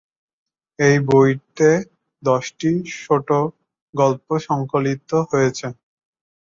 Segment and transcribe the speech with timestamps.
[0.79, 1.69] এই বইতে
[2.23, 2.69] দশটি
[2.97, 5.67] ছোটোগল্প সংকলিত হয়েছে।